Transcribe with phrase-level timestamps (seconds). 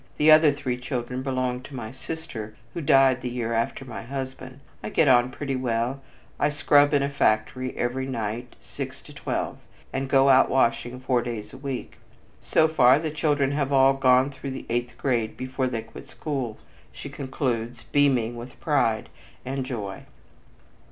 [0.17, 4.59] The other three children belong to my sister, who died the year after my husband.
[4.83, 6.01] I get on pretty well.
[6.39, 9.59] I scrub in a factory every night from six to twelve,
[9.93, 11.97] and I go out washing four days a week.
[12.41, 16.57] So far the children have all gone through the eighth grade before they quit school,"
[16.91, 19.07] she concludes, beaming with pride
[19.45, 20.05] and joy.